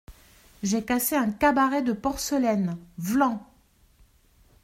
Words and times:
J’ai 0.63 0.83
cassé 0.83 1.15
un 1.15 1.29
cabaret 1.29 1.83
de 1.83 1.93
porcelaine, 1.93 2.75
vlan! 2.97 3.39